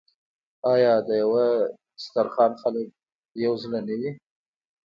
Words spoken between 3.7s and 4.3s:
نه وي؟